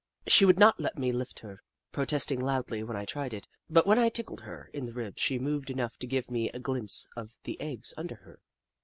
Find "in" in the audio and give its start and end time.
4.73-4.87